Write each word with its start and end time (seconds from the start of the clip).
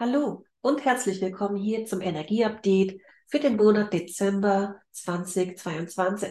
Hallo 0.00 0.44
und 0.60 0.84
herzlich 0.84 1.20
willkommen 1.20 1.56
hier 1.56 1.84
zum 1.84 2.00
Energieupdate 2.00 3.00
für 3.26 3.40
den 3.40 3.56
Monat 3.56 3.92
Dezember 3.92 4.76
2022. 4.92 6.28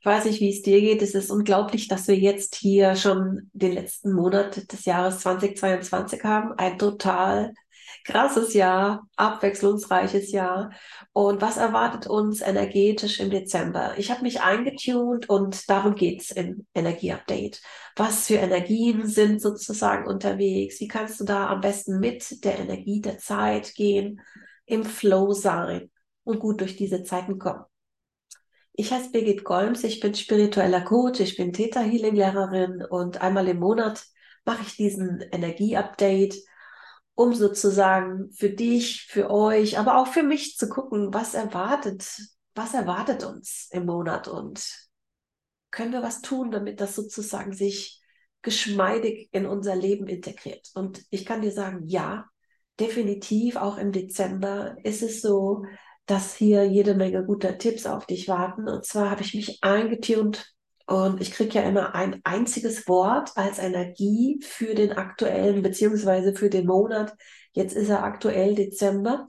Ich 0.00 0.06
weiß 0.06 0.24
nicht, 0.24 0.40
wie 0.40 0.48
es 0.48 0.62
dir 0.62 0.80
geht. 0.80 1.02
Es 1.02 1.14
ist 1.14 1.30
unglaublich, 1.30 1.86
dass 1.86 2.08
wir 2.08 2.16
jetzt 2.16 2.54
hier 2.54 2.96
schon 2.96 3.50
den 3.52 3.72
letzten 3.72 4.14
Monat 4.14 4.72
des 4.72 4.86
Jahres 4.86 5.18
2022 5.18 6.24
haben. 6.24 6.54
Ein 6.54 6.78
total 6.78 7.52
krasses 8.04 8.54
Jahr, 8.54 9.08
abwechslungsreiches 9.16 10.30
Jahr. 10.30 10.72
Und 11.12 11.40
was 11.40 11.56
erwartet 11.56 12.06
uns 12.06 12.40
energetisch 12.42 13.18
im 13.18 13.30
Dezember? 13.30 13.94
Ich 13.96 14.10
habe 14.10 14.22
mich 14.22 14.42
eingetunt 14.42 15.28
und 15.28 15.68
darum 15.68 15.94
geht's 15.94 16.30
im 16.30 16.66
Energieupdate. 16.74 17.60
Was 17.96 18.26
für 18.26 18.34
Energien 18.34 19.06
sind 19.06 19.40
sozusagen 19.40 20.06
unterwegs? 20.06 20.80
Wie 20.80 20.88
kannst 20.88 21.18
du 21.20 21.24
da 21.24 21.48
am 21.48 21.60
besten 21.60 21.98
mit 21.98 22.44
der 22.44 22.58
Energie 22.58 23.00
der 23.00 23.18
Zeit 23.18 23.74
gehen, 23.74 24.20
im 24.66 24.84
Flow 24.84 25.32
sein 25.32 25.90
und 26.24 26.38
gut 26.38 26.60
durch 26.60 26.76
diese 26.76 27.02
Zeiten 27.02 27.38
kommen? 27.38 27.64
Ich 28.76 28.92
heiße 28.92 29.12
Birgit 29.12 29.44
Golms, 29.44 29.84
ich 29.84 30.00
bin 30.00 30.14
spiritueller 30.14 30.80
Coach, 30.80 31.20
ich 31.20 31.36
bin 31.36 31.52
Theta 31.52 31.80
Healing 31.80 32.16
Lehrerin 32.16 32.84
und 32.84 33.20
einmal 33.20 33.46
im 33.46 33.60
Monat 33.60 34.04
mache 34.44 34.62
ich 34.66 34.76
diesen 34.76 35.20
Energie-Update, 35.30 36.34
um 37.14 37.34
sozusagen 37.34 38.30
für 38.32 38.50
dich, 38.50 39.06
für 39.08 39.30
euch, 39.30 39.78
aber 39.78 39.98
auch 39.98 40.08
für 40.08 40.22
mich 40.22 40.56
zu 40.56 40.68
gucken, 40.68 41.14
was 41.14 41.34
erwartet, 41.34 42.04
was 42.54 42.74
erwartet 42.74 43.24
uns 43.24 43.68
im 43.70 43.86
Monat 43.86 44.28
und 44.28 44.64
können 45.70 45.92
wir 45.92 46.02
was 46.02 46.22
tun, 46.22 46.50
damit 46.50 46.80
das 46.80 46.94
sozusagen 46.94 47.52
sich 47.52 48.00
geschmeidig 48.42 49.28
in 49.32 49.46
unser 49.46 49.74
Leben 49.74 50.06
integriert. 50.06 50.70
Und 50.74 51.02
ich 51.10 51.24
kann 51.24 51.40
dir 51.40 51.50
sagen, 51.50 51.86
ja, 51.86 52.26
definitiv, 52.78 53.56
auch 53.56 53.78
im 53.78 53.90
Dezember 53.90 54.76
ist 54.84 55.02
es 55.02 55.20
so, 55.20 55.64
dass 56.06 56.34
hier 56.34 56.64
jede 56.64 56.94
Menge 56.94 57.24
guter 57.24 57.58
Tipps 57.58 57.86
auf 57.86 58.06
dich 58.06 58.28
warten. 58.28 58.68
Und 58.68 58.84
zwar 58.84 59.10
habe 59.10 59.22
ich 59.22 59.34
mich 59.34 59.62
eingetunt 59.62 60.53
und 60.86 61.20
ich 61.20 61.30
kriege 61.30 61.54
ja 61.54 61.62
immer 61.62 61.94
ein 61.94 62.20
einziges 62.24 62.86
Wort 62.88 63.32
als 63.36 63.58
Energie 63.58 64.38
für 64.42 64.74
den 64.74 64.92
aktuellen 64.92 65.62
beziehungsweise 65.62 66.34
für 66.34 66.50
den 66.50 66.66
Monat. 66.66 67.14
Jetzt 67.52 67.74
ist 67.74 67.88
er 67.88 68.02
aktuell 68.02 68.54
Dezember. 68.54 69.28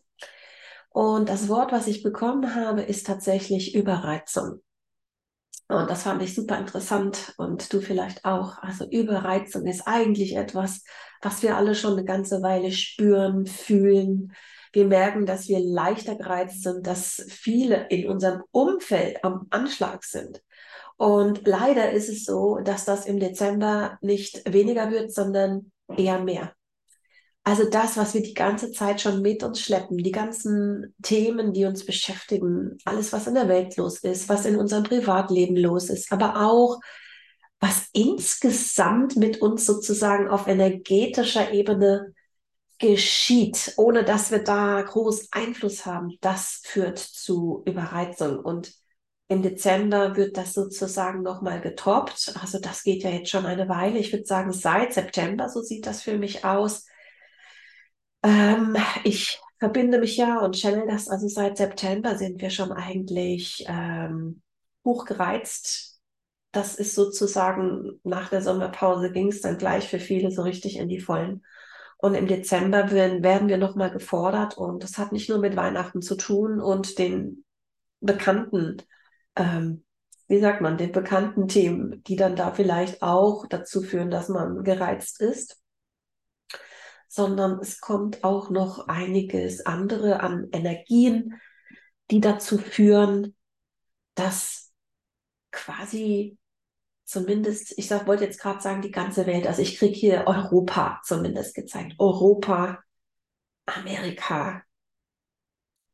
Und 0.89 1.29
das 1.29 1.47
Wort, 1.47 1.71
was 1.71 1.87
ich 1.87 2.03
bekommen 2.03 2.55
habe, 2.55 2.81
ist 2.81 3.05
tatsächlich 3.05 3.75
Überreizung. 3.75 4.61
Und 5.67 5.89
das 5.89 6.03
fand 6.03 6.21
ich 6.21 6.35
super 6.35 6.57
interessant 6.57 7.33
und 7.37 7.73
du 7.73 7.81
vielleicht 7.81 8.23
auch. 8.23 8.59
Also 8.59 8.85
Überreizung 8.89 9.65
ist 9.65 9.87
eigentlich 9.87 10.35
etwas, 10.35 10.83
was 11.21 11.41
wir 11.41 11.57
alle 11.57 11.73
schon 11.73 11.93
eine 11.93 12.05
ganze 12.05 12.41
Weile 12.41 12.71
spüren, 12.71 13.45
fühlen, 13.45 14.33
wir 14.75 14.85
merken, 14.85 15.25
dass 15.25 15.47
wir 15.47 15.59
leichter 15.59 16.15
gereizt 16.15 16.63
sind, 16.63 16.85
dass 16.85 17.25
viele 17.29 17.87
in 17.89 18.09
unserem 18.09 18.43
Umfeld 18.51 19.23
am 19.23 19.47
Anschlag 19.49 20.03
sind. 20.03 20.41
Und 20.97 21.45
leider 21.45 21.91
ist 21.91 22.09
es 22.09 22.25
so, 22.25 22.59
dass 22.59 22.85
das 22.85 23.05
im 23.05 23.19
Dezember 23.19 23.97
nicht 24.01 24.41
weniger 24.51 24.91
wird, 24.91 25.13
sondern 25.13 25.71
eher 25.95 26.19
mehr. 26.19 26.53
Also 27.47 27.69
das, 27.69 27.95
was 27.95 28.15
wir 28.15 28.23
die 28.23 28.33
ganze 28.33 28.71
Zeit 28.71 29.01
schon 29.01 29.21
mit 29.21 29.43
uns 29.43 29.61
schleppen, 29.61 29.99
die 29.99 30.11
ganzen 30.11 30.95
Themen, 31.03 31.53
die 31.53 31.65
uns 31.65 31.85
beschäftigen, 31.85 32.79
alles, 32.85 33.13
was 33.13 33.27
in 33.27 33.35
der 33.35 33.47
Welt 33.47 33.77
los 33.77 33.99
ist, 33.99 34.27
was 34.29 34.45
in 34.45 34.55
unserem 34.55 34.83
Privatleben 34.83 35.55
los 35.55 35.91
ist, 35.91 36.11
aber 36.11 36.41
auch 36.41 36.79
was 37.59 37.87
insgesamt 37.93 39.15
mit 39.15 39.43
uns 39.43 39.65
sozusagen 39.65 40.27
auf 40.27 40.47
energetischer 40.47 41.53
Ebene 41.53 42.14
geschieht, 42.79 43.73
ohne 43.77 44.03
dass 44.03 44.31
wir 44.31 44.43
da 44.43 44.81
groß 44.81 45.29
Einfluss 45.31 45.85
haben, 45.85 46.17
das 46.21 46.61
führt 46.63 46.99
zu 46.99 47.63
Überreizung. 47.65 48.39
Und 48.39 48.73
im 49.27 49.41
Dezember 49.41 50.15
wird 50.15 50.37
das 50.37 50.53
sozusagen 50.53 51.21
nochmal 51.23 51.61
getoppt. 51.61 52.35
Also 52.39 52.59
das 52.59 52.83
geht 52.83 53.03
ja 53.03 53.09
jetzt 53.09 53.29
schon 53.29 53.45
eine 53.45 53.67
Weile. 53.69 53.97
Ich 53.97 54.11
würde 54.11 54.25
sagen, 54.25 54.51
seit 54.51 54.93
September, 54.93 55.49
so 55.49 55.61
sieht 55.61 55.87
das 55.87 56.01
für 56.01 56.17
mich 56.17 56.45
aus. 56.45 56.85
Ähm, 58.23 58.75
ich 59.03 59.39
verbinde 59.57 59.99
mich 59.99 60.17
ja 60.17 60.39
und 60.39 60.55
channel 60.55 60.85
das. 60.87 61.07
Also 61.07 61.27
seit 61.27 61.57
September 61.57 62.17
sind 62.17 62.41
wir 62.41 62.49
schon 62.49 62.71
eigentlich 62.71 63.65
ähm, 63.67 64.41
hochgereizt. 64.83 65.99
Das 66.51 66.75
ist 66.75 66.95
sozusagen 66.95 67.99
nach 68.03 68.29
der 68.29 68.41
Sommerpause 68.41 69.11
ging 69.11 69.29
es 69.29 69.41
dann 69.41 69.57
gleich 69.57 69.89
für 69.89 69.99
viele 69.99 70.31
so 70.31 70.43
richtig 70.43 70.77
in 70.77 70.87
die 70.87 70.99
Vollen. 70.99 71.43
Und 71.97 72.13
im 72.15 72.27
Dezember 72.27 72.91
werden, 72.91 73.23
werden 73.23 73.47
wir 73.47 73.57
nochmal 73.57 73.91
gefordert. 73.91 74.57
Und 74.57 74.83
das 74.83 74.97
hat 74.97 75.11
nicht 75.11 75.29
nur 75.29 75.39
mit 75.39 75.55
Weihnachten 75.55 76.01
zu 76.01 76.15
tun 76.15 76.59
und 76.59 76.99
den 76.99 77.45
bekannten, 78.01 78.77
ähm, 79.35 79.83
wie 80.27 80.39
sagt 80.39 80.61
man, 80.61 80.77
den 80.77 80.91
bekannten 80.91 81.47
Themen, 81.47 82.03
die 82.03 82.15
dann 82.15 82.35
da 82.35 82.51
vielleicht 82.51 83.01
auch 83.01 83.47
dazu 83.47 83.81
führen, 83.81 84.09
dass 84.09 84.29
man 84.29 84.63
gereizt 84.63 85.21
ist, 85.21 85.61
sondern 87.07 87.59
es 87.59 87.79
kommt 87.79 88.23
auch 88.23 88.49
noch 88.49 88.87
einiges 88.87 89.65
andere 89.65 90.19
an 90.19 90.49
Energien, 90.51 91.39
die 92.11 92.19
dazu 92.19 92.57
führen, 92.57 93.35
dass 94.15 94.73
quasi 95.51 96.37
zumindest, 97.05 97.77
ich 97.77 97.87
sag, 97.87 98.07
wollte 98.07 98.25
jetzt 98.25 98.39
gerade 98.39 98.61
sagen, 98.61 98.81
die 98.81 98.91
ganze 98.91 99.25
Welt. 99.25 99.47
Also 99.47 99.61
ich 99.61 99.77
kriege 99.77 99.95
hier 99.95 100.23
Europa 100.27 101.01
zumindest 101.03 101.55
gezeigt. 101.55 101.95
Europa, 101.99 102.83
Amerika. 103.65 104.63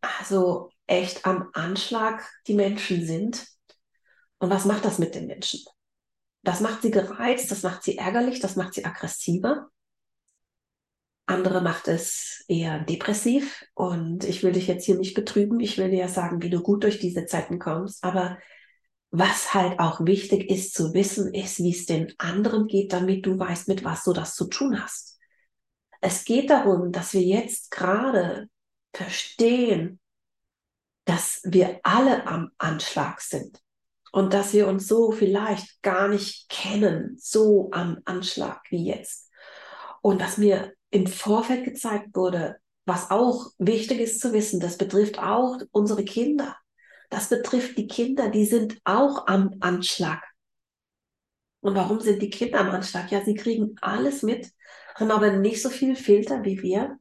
Also 0.01 0.71
echt 0.87 1.25
am 1.25 1.49
Anschlag 1.53 2.27
die 2.47 2.55
Menschen 2.55 3.05
sind. 3.05 3.47
Und 4.39 4.49
was 4.49 4.65
macht 4.65 4.85
das 4.85 4.97
mit 4.99 5.13
den 5.15 5.27
Menschen? 5.27 5.61
Das 6.43 6.59
macht 6.59 6.81
sie 6.81 6.91
gereizt, 6.91 7.51
das 7.51 7.61
macht 7.61 7.83
sie 7.83 7.97
ärgerlich, 7.97 8.39
das 8.39 8.55
macht 8.55 8.73
sie 8.73 8.83
aggressiver. 8.85 9.69
Andere 11.27 11.61
macht 11.61 11.87
es 11.87 12.43
eher 12.47 12.79
depressiv. 12.79 13.63
Und 13.73 14.23
ich 14.23 14.43
will 14.43 14.51
dich 14.51 14.67
jetzt 14.67 14.85
hier 14.85 14.97
nicht 14.97 15.13
betrüben. 15.13 15.59
Ich 15.59 15.77
will 15.77 15.89
dir 15.91 15.99
ja 15.99 16.07
sagen, 16.07 16.41
wie 16.41 16.49
du 16.49 16.61
gut 16.61 16.83
durch 16.83 16.99
diese 16.99 17.25
Zeiten 17.25 17.59
kommst. 17.59 18.03
Aber 18.03 18.37
was 19.11 19.53
halt 19.53 19.79
auch 19.79 20.05
wichtig 20.05 20.49
ist 20.49 20.73
zu 20.73 20.93
wissen, 20.93 21.33
ist, 21.33 21.59
wie 21.59 21.71
es 21.71 21.85
den 21.85 22.13
anderen 22.17 22.67
geht, 22.67 22.93
damit 22.93 23.25
du 23.25 23.37
weißt, 23.37 23.67
mit 23.67 23.83
was 23.83 24.05
du 24.05 24.13
das 24.13 24.35
zu 24.35 24.47
tun 24.47 24.81
hast. 24.81 25.19
Es 25.99 26.23
geht 26.23 26.49
darum, 26.49 26.91
dass 26.91 27.13
wir 27.13 27.21
jetzt 27.21 27.71
gerade 27.71 28.47
verstehen, 28.93 29.99
dass 31.05 31.41
wir 31.43 31.79
alle 31.83 32.25
am 32.25 32.51
Anschlag 32.57 33.21
sind 33.21 33.61
und 34.13 34.33
dass 34.33 34.53
wir 34.53 34.67
uns 34.67 34.87
so 34.87 35.11
vielleicht 35.11 35.81
gar 35.81 36.07
nicht 36.07 36.49
kennen, 36.49 37.17
so 37.19 37.69
am 37.71 37.99
Anschlag 38.05 38.61
wie 38.69 38.85
jetzt. 38.85 39.29
Und 40.01 40.21
dass 40.21 40.37
mir 40.37 40.73
im 40.89 41.07
Vorfeld 41.07 41.65
gezeigt 41.65 42.15
wurde, 42.15 42.57
was 42.85 43.11
auch 43.11 43.51
wichtig 43.57 43.99
ist 43.99 44.19
zu 44.19 44.33
wissen, 44.33 44.59
das 44.59 44.77
betrifft 44.77 45.19
auch 45.19 45.59
unsere 45.71 46.03
Kinder. 46.03 46.55
Das 47.11 47.27
betrifft 47.27 47.77
die 47.77 47.87
Kinder, 47.87 48.29
die 48.29 48.45
sind 48.45 48.79
auch 48.85 49.27
am 49.27 49.57
Anschlag. 49.59 50.23
Und 51.59 51.75
warum 51.75 51.99
sind 51.99 52.21
die 52.21 52.29
Kinder 52.29 52.61
am 52.61 52.69
Anschlag? 52.69 53.11
Ja, 53.11 53.21
sie 53.23 53.35
kriegen 53.35 53.75
alles 53.81 54.23
mit, 54.23 54.49
haben 54.95 55.11
aber 55.11 55.31
nicht 55.31 55.61
so 55.61 55.69
viel 55.69 55.97
Filter 55.97 56.45
wie 56.45 56.61
wir. 56.61 56.97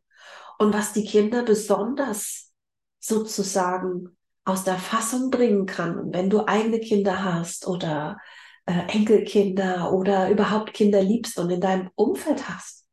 Und 0.59 0.75
was 0.75 0.93
die 0.93 1.05
Kinder 1.05 1.45
besonders 1.45 2.53
sozusagen 2.99 4.19
aus 4.45 4.65
der 4.65 4.79
Fassung 4.79 5.31
bringen 5.31 5.65
kann, 5.65 6.13
wenn 6.13 6.29
du 6.29 6.45
eigene 6.45 6.81
Kinder 6.81 7.23
hast 7.23 7.69
oder 7.69 8.19
äh, 8.67 8.93
Enkelkinder 8.93 9.93
oder 9.93 10.29
überhaupt 10.29 10.75
Kinder 10.75 11.03
liebst 11.03 11.39
und 11.39 11.51
in 11.51 11.61
deinem 11.61 11.89
Umfeld 11.95 12.49
hast. 12.49 12.85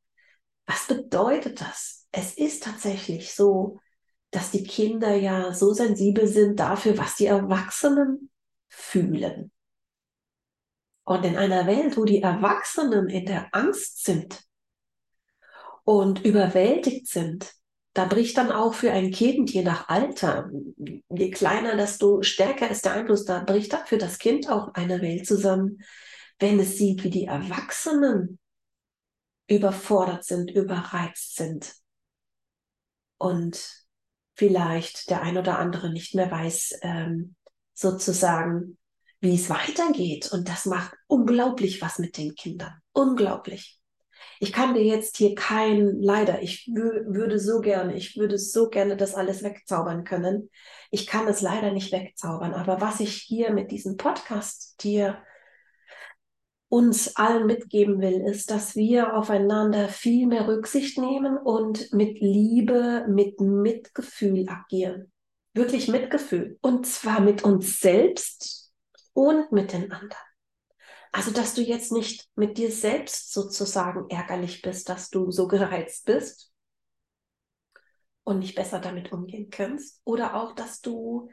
Was 0.67 0.85
bedeutet 0.85 1.61
das? 1.61 2.05
Es 2.11 2.35
ist 2.35 2.63
tatsächlich 2.63 3.33
so, 3.33 3.79
dass 4.31 4.51
die 4.51 4.63
Kinder 4.63 5.15
ja 5.15 5.53
so 5.53 5.73
sensibel 5.73 6.27
sind 6.27 6.59
dafür, 6.59 6.97
was 6.97 7.15
die 7.15 7.27
Erwachsenen 7.27 8.29
fühlen. 8.67 9.51
Und 11.03 11.23
in 11.23 11.37
einer 11.37 11.65
Welt, 11.67 11.95
wo 11.95 12.03
die 12.03 12.21
Erwachsenen 12.21 13.07
in 13.07 13.25
der 13.25 13.47
Angst 13.53 14.03
sind 14.03 14.43
und 15.85 16.25
überwältigt 16.25 17.07
sind, 17.07 17.53
da 17.93 18.05
bricht 18.05 18.37
dann 18.37 18.51
auch 18.51 18.73
für 18.73 18.91
ein 18.91 19.11
Kind, 19.11 19.51
je 19.51 19.63
nach 19.63 19.87
Alter, 19.87 20.51
je 21.09 21.31
kleiner, 21.31 21.75
desto 21.77 22.21
stärker 22.21 22.69
ist 22.69 22.85
der 22.85 22.91
Einfluss, 22.91 23.25
da 23.25 23.39
bricht 23.43 23.73
dann 23.73 23.87
für 23.87 23.97
das 23.97 24.19
Kind 24.19 24.49
auch 24.49 24.73
eine 24.73 25.01
Welt 25.01 25.25
zusammen, 25.25 25.81
wenn 26.39 26.59
es 26.59 26.77
sieht, 26.77 27.03
wie 27.03 27.09
die 27.09 27.25
Erwachsenen 27.25 28.37
überfordert 29.47 30.25
sind, 30.25 30.51
überreizt 30.51 31.37
sind. 31.37 31.73
Und 33.17 33.86
vielleicht 34.37 35.09
der 35.09 35.21
ein 35.21 35.37
oder 35.37 35.57
andere 35.57 35.91
nicht 35.91 36.15
mehr 36.15 36.31
weiß, 36.31 36.79
ähm, 36.83 37.35
sozusagen, 37.73 38.77
wie 39.19 39.35
es 39.35 39.49
weitergeht. 39.49 40.31
Und 40.31 40.47
das 40.47 40.65
macht 40.65 40.93
unglaublich 41.07 41.81
was 41.81 41.99
mit 41.99 42.17
den 42.17 42.35
Kindern. 42.35 42.73
Unglaublich. 42.93 43.79
Ich 44.39 44.53
kann 44.53 44.75
dir 44.75 44.83
jetzt 44.83 45.17
hier 45.17 45.33
kein, 45.33 45.99
leider, 45.99 46.43
ich 46.43 46.69
würde 46.71 47.39
so 47.39 47.59
gerne, 47.59 47.95
ich 47.95 48.17
würde 48.17 48.37
so 48.37 48.69
gerne 48.69 48.95
das 48.95 49.15
alles 49.15 49.41
wegzaubern 49.41 50.03
können. 50.03 50.49
Ich 50.91 51.07
kann 51.07 51.27
es 51.27 51.41
leider 51.41 51.71
nicht 51.71 51.91
wegzaubern, 51.91 52.53
aber 52.53 52.79
was 52.79 52.99
ich 52.99 53.13
hier 53.15 53.51
mit 53.51 53.71
diesem 53.71 53.97
Podcast 53.97 54.83
dir 54.83 55.17
uns 56.69 57.15
allen 57.15 57.45
mitgeben 57.45 58.01
will, 58.01 58.21
ist, 58.21 58.51
dass 58.51 58.75
wir 58.75 59.15
aufeinander 59.15 59.87
viel 59.87 60.27
mehr 60.27 60.47
Rücksicht 60.47 60.97
nehmen 60.97 61.37
und 61.37 61.93
mit 61.93 62.19
Liebe, 62.19 63.05
mit 63.07 63.39
Mitgefühl 63.39 64.45
agieren. 64.49 65.11
Wirklich 65.53 65.87
Mitgefühl. 65.87 66.57
Und 66.61 66.85
zwar 66.85 67.21
mit 67.21 67.43
uns 67.43 67.79
selbst 67.79 68.71
und 69.13 69.51
mit 69.51 69.73
den 69.73 69.91
anderen. 69.91 70.21
Also, 71.13 71.31
dass 71.31 71.55
du 71.55 71.61
jetzt 71.61 71.91
nicht 71.91 72.27
mit 72.35 72.57
dir 72.57 72.71
selbst 72.71 73.33
sozusagen 73.33 74.09
ärgerlich 74.09 74.61
bist, 74.61 74.89
dass 74.89 75.09
du 75.09 75.31
so 75.31 75.47
gereizt 75.47 76.05
bist 76.05 76.51
und 78.23 78.39
nicht 78.39 78.55
besser 78.55 78.79
damit 78.79 79.13
umgehen 79.13 79.49
kannst. 79.49 80.01
Oder 80.03 80.35
auch, 80.35 80.53
dass 80.53 80.81
du, 80.81 81.29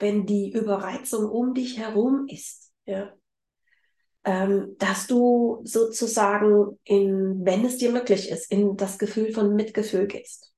wenn 0.00 0.26
die 0.26 0.50
Überreizung 0.52 1.30
um 1.30 1.54
dich 1.54 1.78
herum 1.78 2.26
ist, 2.28 2.72
ja, 2.84 3.14
ähm, 4.24 4.76
dass 4.78 5.06
du 5.06 5.60
sozusagen 5.64 6.78
in, 6.84 7.44
wenn 7.44 7.64
es 7.64 7.78
dir 7.78 7.90
möglich 7.90 8.30
ist, 8.30 8.50
in 8.50 8.76
das 8.76 8.98
Gefühl 8.98 9.32
von 9.32 9.54
Mitgefühl 9.54 10.06
gehst. 10.06 10.52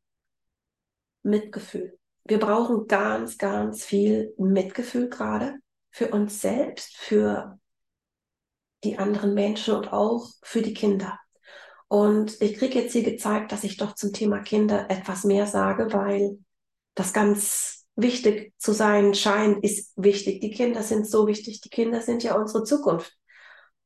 Mitgefühl. 1.22 1.98
Wir 2.24 2.38
brauchen 2.38 2.86
ganz, 2.86 3.38
ganz 3.38 3.84
viel 3.84 4.34
Mitgefühl 4.38 5.08
gerade 5.08 5.56
für 5.90 6.08
uns 6.08 6.40
selbst, 6.40 6.96
für 6.96 7.58
die 8.82 8.98
anderen 8.98 9.34
Menschen 9.34 9.74
und 9.74 9.92
auch 9.92 10.28
für 10.42 10.60
die 10.60 10.74
Kinder. 10.74 11.18
Und 11.88 12.40
ich 12.42 12.56
kriege 12.56 12.80
jetzt 12.80 12.92
hier 12.92 13.02
gezeigt, 13.02 13.52
dass 13.52 13.64
ich 13.64 13.76
doch 13.76 13.94
zum 13.94 14.12
Thema 14.12 14.40
Kinder 14.40 14.90
etwas 14.90 15.24
mehr 15.24 15.46
sage, 15.46 15.92
weil 15.92 16.38
das 16.94 17.12
ganz 17.12 17.86
wichtig 17.96 18.52
zu 18.58 18.72
sein 18.72 19.14
scheint, 19.14 19.62
ist 19.64 19.92
wichtig. 19.96 20.40
Die 20.40 20.50
Kinder 20.50 20.82
sind 20.82 21.08
so 21.08 21.26
wichtig. 21.26 21.60
Die 21.60 21.68
Kinder 21.68 22.00
sind 22.00 22.22
ja 22.22 22.36
unsere 22.36 22.64
Zukunft. 22.64 23.16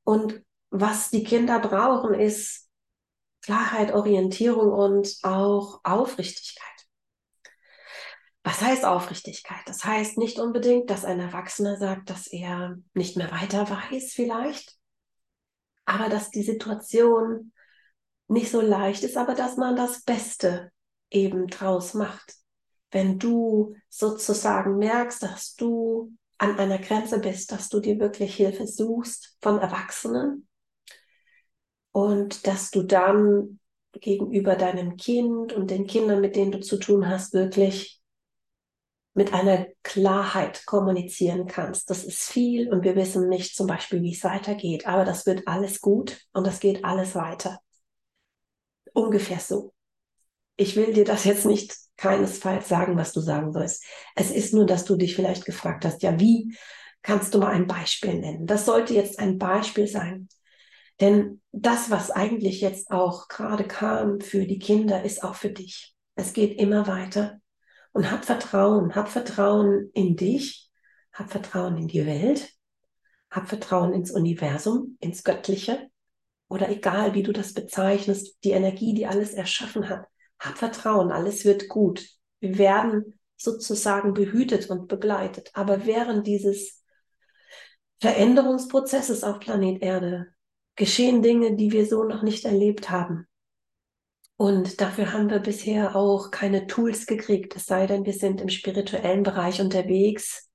Und 0.08 0.42
was 0.70 1.10
die 1.10 1.22
Kinder 1.22 1.58
brauchen, 1.58 2.14
ist 2.14 2.66
Klarheit, 3.42 3.92
Orientierung 3.92 4.72
und 4.72 5.18
auch 5.22 5.80
Aufrichtigkeit. 5.84 6.64
Was 8.42 8.62
heißt 8.62 8.86
Aufrichtigkeit? 8.86 9.60
Das 9.66 9.84
heißt 9.84 10.16
nicht 10.16 10.38
unbedingt, 10.38 10.88
dass 10.88 11.04
ein 11.04 11.20
Erwachsener 11.20 11.76
sagt, 11.76 12.08
dass 12.08 12.26
er 12.26 12.78
nicht 12.94 13.18
mehr 13.18 13.30
weiter 13.30 13.68
weiß 13.68 14.14
vielleicht, 14.14 14.78
aber 15.84 16.08
dass 16.08 16.30
die 16.30 16.42
Situation 16.42 17.52
nicht 18.28 18.50
so 18.50 18.62
leicht 18.62 19.02
ist, 19.02 19.18
aber 19.18 19.34
dass 19.34 19.58
man 19.58 19.76
das 19.76 20.04
Beste 20.04 20.72
eben 21.10 21.48
draus 21.48 21.92
macht. 21.92 22.34
Wenn 22.90 23.18
du 23.18 23.76
sozusagen 23.90 24.78
merkst, 24.78 25.22
dass 25.22 25.54
du 25.54 26.16
an 26.38 26.58
einer 26.58 26.78
Grenze 26.78 27.20
bist, 27.20 27.52
dass 27.52 27.68
du 27.68 27.80
dir 27.80 27.98
wirklich 27.98 28.36
Hilfe 28.36 28.66
suchst 28.66 29.36
von 29.42 29.58
Erwachsenen 29.58 30.48
und 31.92 32.46
dass 32.46 32.70
du 32.70 32.82
dann 32.82 33.58
gegenüber 33.92 34.54
deinem 34.54 34.96
Kind 34.96 35.52
und 35.52 35.70
den 35.70 35.86
Kindern, 35.86 36.20
mit 36.20 36.36
denen 36.36 36.52
du 36.52 36.60
zu 36.60 36.78
tun 36.78 37.08
hast, 37.08 37.34
wirklich 37.34 38.00
mit 39.14 39.34
einer 39.34 39.66
Klarheit 39.82 40.64
kommunizieren 40.64 41.46
kannst. 41.48 41.90
Das 41.90 42.04
ist 42.04 42.22
viel 42.22 42.72
und 42.72 42.84
wir 42.84 42.94
wissen 42.94 43.28
nicht 43.28 43.56
zum 43.56 43.66
Beispiel, 43.66 44.00
wie 44.02 44.12
es 44.12 44.22
weitergeht, 44.22 44.86
aber 44.86 45.04
das 45.04 45.26
wird 45.26 45.48
alles 45.48 45.80
gut 45.80 46.20
und 46.32 46.46
das 46.46 46.60
geht 46.60 46.84
alles 46.84 47.16
weiter. 47.16 47.58
Ungefähr 48.92 49.40
so. 49.40 49.72
Ich 50.56 50.76
will 50.76 50.92
dir 50.92 51.04
das 51.04 51.24
jetzt 51.24 51.46
nicht 51.46 51.87
keinesfalls 51.98 52.68
sagen, 52.68 52.96
was 52.96 53.12
du 53.12 53.20
sagen 53.20 53.52
sollst. 53.52 53.84
Es 54.14 54.30
ist 54.30 54.54
nur, 54.54 54.64
dass 54.64 54.86
du 54.86 54.96
dich 54.96 55.14
vielleicht 55.14 55.44
gefragt 55.44 55.84
hast, 55.84 56.02
ja, 56.02 56.18
wie 56.18 56.56
kannst 57.02 57.34
du 57.34 57.38
mal 57.38 57.50
ein 57.50 57.66
Beispiel 57.66 58.14
nennen? 58.14 58.46
Das 58.46 58.64
sollte 58.64 58.94
jetzt 58.94 59.18
ein 59.18 59.36
Beispiel 59.36 59.86
sein. 59.86 60.28
Denn 61.00 61.42
das, 61.52 61.90
was 61.90 62.10
eigentlich 62.10 62.60
jetzt 62.60 62.90
auch 62.90 63.28
gerade 63.28 63.64
kam 63.64 64.20
für 64.20 64.46
die 64.46 64.58
Kinder, 64.58 65.04
ist 65.04 65.22
auch 65.22 65.34
für 65.34 65.50
dich. 65.50 65.94
Es 66.14 66.32
geht 66.32 66.58
immer 66.58 66.86
weiter. 66.86 67.40
Und 67.92 68.10
hab 68.10 68.24
Vertrauen, 68.24 68.94
hab 68.94 69.08
Vertrauen 69.08 69.90
in 69.92 70.16
dich, 70.16 70.70
hab 71.12 71.30
Vertrauen 71.30 71.76
in 71.76 71.88
die 71.88 72.06
Welt, 72.06 72.52
hab 73.30 73.48
Vertrauen 73.48 73.92
ins 73.92 74.10
Universum, 74.10 74.96
ins 75.00 75.24
Göttliche 75.24 75.88
oder 76.48 76.68
egal, 76.68 77.14
wie 77.14 77.22
du 77.22 77.32
das 77.32 77.54
bezeichnest, 77.54 78.38
die 78.44 78.50
Energie, 78.52 78.94
die 78.94 79.06
alles 79.06 79.34
erschaffen 79.34 79.88
hat. 79.88 80.06
Hab 80.38 80.58
Vertrauen, 80.58 81.10
alles 81.10 81.44
wird 81.44 81.68
gut. 81.68 82.06
Wir 82.40 82.58
werden 82.58 83.18
sozusagen 83.36 84.14
behütet 84.14 84.70
und 84.70 84.88
begleitet. 84.88 85.50
Aber 85.54 85.86
während 85.86 86.26
dieses 86.26 86.82
Veränderungsprozesses 88.00 89.24
auf 89.24 89.40
Planet 89.40 89.82
Erde 89.82 90.28
geschehen 90.76 91.22
Dinge, 91.22 91.56
die 91.56 91.72
wir 91.72 91.86
so 91.86 92.04
noch 92.04 92.22
nicht 92.22 92.44
erlebt 92.44 92.90
haben. 92.90 93.26
Und 94.36 94.80
dafür 94.80 95.12
haben 95.12 95.30
wir 95.30 95.40
bisher 95.40 95.96
auch 95.96 96.30
keine 96.30 96.68
Tools 96.68 97.06
gekriegt, 97.06 97.56
es 97.56 97.66
sei 97.66 97.88
denn, 97.88 98.06
wir 98.06 98.12
sind 98.12 98.40
im 98.40 98.48
spirituellen 98.48 99.24
Bereich 99.24 99.60
unterwegs. 99.60 100.48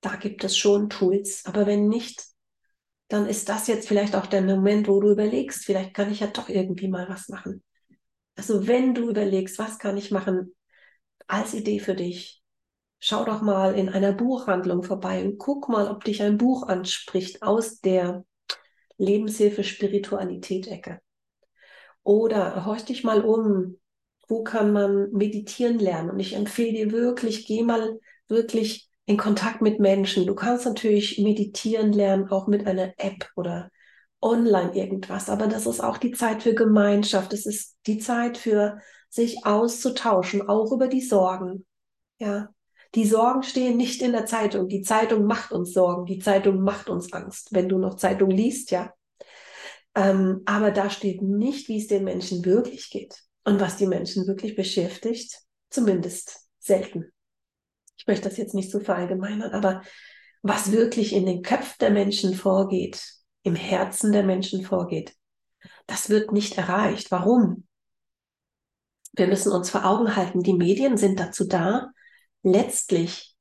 Da 0.00 0.14
gibt 0.14 0.44
es 0.44 0.56
schon 0.56 0.88
Tools. 0.88 1.44
Aber 1.44 1.66
wenn 1.66 1.88
nicht, 1.88 2.24
dann 3.08 3.26
ist 3.26 3.48
das 3.48 3.66
jetzt 3.66 3.88
vielleicht 3.88 4.14
auch 4.14 4.26
der 4.26 4.42
Moment, 4.42 4.86
wo 4.86 5.00
du 5.00 5.10
überlegst, 5.10 5.64
vielleicht 5.64 5.94
kann 5.94 6.12
ich 6.12 6.20
ja 6.20 6.28
doch 6.28 6.48
irgendwie 6.48 6.88
mal 6.88 7.08
was 7.08 7.28
machen. 7.28 7.64
Also 8.36 8.66
wenn 8.66 8.94
du 8.94 9.10
überlegst, 9.10 9.58
was 9.58 9.78
kann 9.78 9.96
ich 9.96 10.10
machen 10.10 10.54
als 11.26 11.54
Idee 11.54 11.78
für 11.78 11.94
dich, 11.94 12.42
schau 12.98 13.24
doch 13.24 13.42
mal 13.42 13.74
in 13.74 13.88
einer 13.88 14.12
Buchhandlung 14.12 14.82
vorbei 14.82 15.24
und 15.24 15.38
guck 15.38 15.68
mal, 15.68 15.88
ob 15.88 16.04
dich 16.04 16.22
ein 16.22 16.38
Buch 16.38 16.66
anspricht 16.68 17.42
aus 17.42 17.80
der 17.80 18.24
Lebenshilfe 18.98 19.64
Spiritualität 19.64 20.68
Ecke. 20.68 21.00
Oder 22.02 22.66
horch 22.66 22.84
dich 22.84 23.04
mal 23.04 23.22
um, 23.22 23.78
wo 24.28 24.42
kann 24.42 24.72
man 24.72 25.10
meditieren 25.12 25.78
lernen? 25.78 26.10
Und 26.10 26.20
ich 26.20 26.34
empfehle 26.34 26.72
dir 26.72 26.92
wirklich, 26.92 27.46
geh 27.46 27.62
mal 27.62 27.98
wirklich 28.28 28.88
in 29.06 29.16
Kontakt 29.16 29.62
mit 29.62 29.80
Menschen. 29.80 30.26
Du 30.26 30.34
kannst 30.34 30.64
natürlich 30.64 31.18
meditieren 31.18 31.92
lernen, 31.92 32.28
auch 32.30 32.46
mit 32.46 32.66
einer 32.66 32.94
App 32.98 33.28
oder 33.36 33.70
online 34.24 34.74
irgendwas, 34.74 35.28
aber 35.28 35.46
das 35.46 35.66
ist 35.66 35.80
auch 35.80 35.98
die 35.98 36.12
Zeit 36.12 36.42
für 36.42 36.54
Gemeinschaft. 36.54 37.32
Es 37.32 37.46
ist 37.46 37.76
die 37.86 37.98
Zeit 37.98 38.38
für 38.38 38.78
sich 39.10 39.44
auszutauschen, 39.44 40.48
auch 40.48 40.72
über 40.72 40.88
die 40.88 41.02
Sorgen. 41.02 41.66
Ja. 42.18 42.48
Die 42.94 43.06
Sorgen 43.06 43.42
stehen 43.42 43.76
nicht 43.76 44.02
in 44.02 44.12
der 44.12 44.24
Zeitung. 44.24 44.68
Die 44.68 44.82
Zeitung 44.82 45.24
macht 45.24 45.52
uns 45.52 45.72
Sorgen. 45.72 46.06
Die 46.06 46.20
Zeitung 46.20 46.62
macht 46.62 46.88
uns 46.88 47.12
Angst. 47.12 47.48
Wenn 47.52 47.68
du 47.68 47.78
noch 47.78 47.96
Zeitung 47.96 48.30
liest, 48.30 48.70
ja. 48.70 48.92
Ähm, 49.94 50.42
aber 50.46 50.70
da 50.70 50.90
steht 50.90 51.20
nicht, 51.20 51.68
wie 51.68 51.78
es 51.78 51.86
den 51.86 52.04
Menschen 52.04 52.44
wirklich 52.44 52.90
geht 52.90 53.22
und 53.44 53.60
was 53.60 53.76
die 53.76 53.86
Menschen 53.86 54.26
wirklich 54.26 54.56
beschäftigt. 54.56 55.40
Zumindest 55.70 56.40
selten. 56.58 57.12
Ich 57.96 58.06
möchte 58.06 58.28
das 58.28 58.38
jetzt 58.38 58.54
nicht 58.54 58.70
so 58.70 58.80
verallgemeinern, 58.80 59.52
aber 59.52 59.82
was 60.42 60.72
wirklich 60.72 61.12
in 61.12 61.26
den 61.26 61.42
Köpfen 61.42 61.76
der 61.80 61.90
Menschen 61.90 62.34
vorgeht, 62.34 63.02
im 63.44 63.54
Herzen 63.54 64.10
der 64.10 64.24
Menschen 64.24 64.64
vorgeht. 64.64 65.14
Das 65.86 66.10
wird 66.10 66.32
nicht 66.32 66.58
erreicht. 66.58 67.10
Warum? 67.10 67.68
Wir 69.12 69.28
müssen 69.28 69.52
uns 69.52 69.70
vor 69.70 69.84
Augen 69.84 70.16
halten, 70.16 70.42
die 70.42 70.54
Medien 70.54 70.96
sind 70.96 71.20
dazu 71.20 71.46
da, 71.46 71.92
letztlich, 72.42 73.36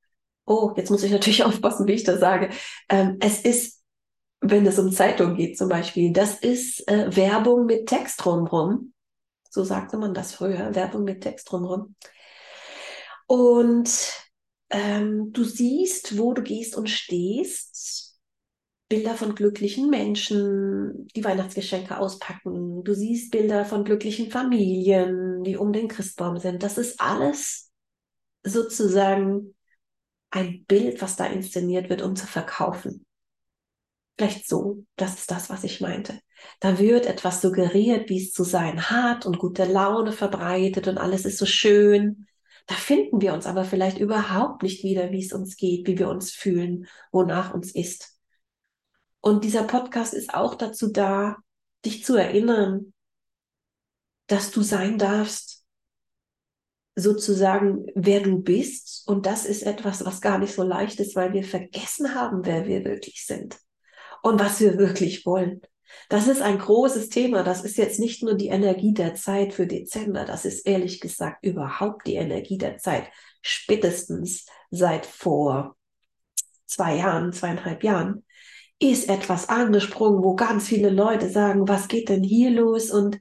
oh, 0.45 0.73
jetzt 0.75 0.91
muss 0.91 1.03
ich 1.03 1.11
natürlich 1.11 1.43
aufpassen, 1.45 1.87
wie 1.87 1.93
ich 1.93 2.03
das 2.03 2.19
sage, 2.19 2.49
ähm, 2.89 3.17
es 3.21 3.41
ist, 3.41 3.81
wenn 4.39 4.65
es 4.67 4.77
um 4.77 4.91
Zeitung 4.91 5.35
geht 5.35 5.57
zum 5.57 5.69
Beispiel, 5.69 6.11
das 6.11 6.35
ist 6.35 6.87
äh, 6.87 7.15
Werbung 7.15 7.65
mit 7.65 7.87
Text 7.87 8.23
drumherum. 8.23 8.93
So 9.49 9.63
sagte 9.63 9.97
man 9.97 10.13
das 10.13 10.33
früher, 10.33 10.75
Werbung 10.75 11.05
mit 11.05 11.21
Text 11.21 11.49
drumherum. 11.49 11.95
Und 13.25 14.13
ähm, 14.69 15.31
du 15.31 15.43
siehst, 15.43 16.17
wo 16.17 16.33
du 16.33 16.43
gehst 16.43 16.75
und 16.75 16.89
stehst 16.89 18.02
Bilder 18.93 19.15
von 19.15 19.33
glücklichen 19.33 19.89
Menschen, 19.89 21.07
die 21.15 21.23
Weihnachtsgeschenke 21.23 21.97
auspacken. 21.97 22.83
Du 22.83 22.93
siehst 22.93 23.31
Bilder 23.31 23.65
von 23.65 23.85
glücklichen 23.85 24.29
Familien, 24.29 25.43
die 25.43 25.57
um 25.57 25.73
den 25.73 25.87
Christbaum 25.87 26.37
sind. 26.37 26.61
Das 26.61 26.77
ist 26.77 27.01
alles 27.01 27.71
sozusagen 28.43 29.55
ein 30.29 30.63
Bild, 30.65 31.01
was 31.01 31.15
da 31.15 31.25
inszeniert 31.25 31.89
wird, 31.89 32.03
um 32.03 32.15
zu 32.15 32.27
verkaufen. 32.27 33.03
Vielleicht 34.15 34.47
so, 34.47 34.85
das 34.95 35.15
ist 35.15 35.31
das, 35.31 35.49
was 35.49 35.63
ich 35.63 35.81
meinte. 35.81 36.19
Da 36.59 36.77
wird 36.77 37.07
etwas 37.07 37.41
suggeriert, 37.41 38.11
wie 38.11 38.21
es 38.21 38.31
zu 38.31 38.43
sein 38.43 38.91
hat 38.91 39.25
und 39.25 39.39
gute 39.39 39.65
Laune 39.65 40.11
verbreitet 40.11 40.87
und 40.87 40.99
alles 40.99 41.25
ist 41.25 41.39
so 41.39 41.47
schön. 41.47 42.27
Da 42.67 42.75
finden 42.75 43.21
wir 43.21 43.33
uns 43.33 43.47
aber 43.47 43.65
vielleicht 43.65 43.97
überhaupt 43.97 44.61
nicht 44.61 44.83
wieder, 44.83 45.11
wie 45.11 45.25
es 45.25 45.33
uns 45.33 45.57
geht, 45.57 45.87
wie 45.87 45.97
wir 45.97 46.09
uns 46.09 46.31
fühlen, 46.31 46.85
wonach 47.11 47.55
uns 47.55 47.73
ist. 47.73 48.12
Und 49.25 49.45
dieser 49.45 49.63
Podcast 49.63 50.13
ist 50.13 50.33
auch 50.33 50.53
dazu 50.53 50.91
da, 50.91 51.37
dich 51.85 52.03
zu 52.03 52.17
erinnern, 52.17 52.93
dass 54.27 54.51
du 54.51 54.61
sein 54.61 54.97
darfst, 54.97 55.63
sozusagen, 56.95 57.85
wer 57.95 58.19
du 58.19 58.39
bist. 58.39 59.07
Und 59.07 59.25
das 59.25 59.45
ist 59.45 59.63
etwas, 59.63 60.03
was 60.03 60.19
gar 60.19 60.39
nicht 60.39 60.53
so 60.53 60.63
leicht 60.63 60.99
ist, 60.99 61.15
weil 61.15 61.31
wir 61.31 61.45
vergessen 61.45 62.13
haben, 62.13 62.45
wer 62.45 62.67
wir 62.67 62.83
wirklich 62.83 63.25
sind 63.25 63.57
und 64.23 64.41
was 64.41 64.59
wir 64.59 64.77
wirklich 64.77 65.25
wollen. 65.25 65.61
Das 66.09 66.27
ist 66.27 66.41
ein 66.41 66.59
großes 66.59 67.07
Thema. 67.07 67.43
Das 67.43 67.63
ist 67.63 67.77
jetzt 67.77 68.01
nicht 68.01 68.23
nur 68.23 68.33
die 68.33 68.49
Energie 68.49 68.93
der 68.93 69.15
Zeit 69.15 69.53
für 69.53 69.67
Dezember. 69.67 70.25
Das 70.25 70.43
ist 70.43 70.67
ehrlich 70.67 70.99
gesagt 70.99 71.45
überhaupt 71.45 72.07
die 72.07 72.15
Energie 72.15 72.57
der 72.57 72.77
Zeit. 72.77 73.07
Spätestens 73.41 74.47
seit 74.69 75.05
vor 75.05 75.77
zwei 76.65 76.97
Jahren, 76.97 77.31
zweieinhalb 77.31 77.85
Jahren, 77.85 78.25
ist 78.79 79.09
etwas 79.09 79.49
angesprungen, 79.49 80.23
wo 80.23 80.35
ganz 80.35 80.67
viele 80.67 80.89
Leute 80.89 81.29
sagen, 81.29 81.67
was 81.67 81.87
geht 81.87 82.09
denn 82.09 82.23
hier 82.23 82.51
los 82.51 82.91
und 82.91 83.19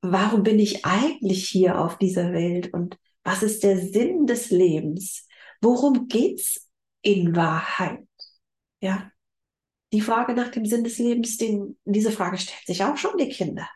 warum 0.00 0.42
bin 0.42 0.58
ich 0.58 0.84
eigentlich 0.84 1.48
hier 1.48 1.80
auf 1.80 1.98
dieser 1.98 2.32
Welt 2.32 2.72
und 2.72 2.98
was 3.24 3.42
ist 3.42 3.62
der 3.62 3.78
Sinn 3.78 4.26
des 4.26 4.50
Lebens? 4.50 5.26
Worum 5.60 6.08
geht's 6.08 6.68
in 7.02 7.36
Wahrheit? 7.36 8.00
Ja, 8.80 9.10
die 9.92 10.00
Frage 10.00 10.34
nach 10.34 10.48
dem 10.48 10.64
Sinn 10.64 10.84
des 10.84 10.98
Lebens, 10.98 11.36
den, 11.36 11.78
diese 11.84 12.10
Frage 12.10 12.38
stellt 12.38 12.66
sich 12.66 12.82
auch 12.82 12.96
schon 12.96 13.16
die 13.18 13.28
Kinder. 13.28 13.68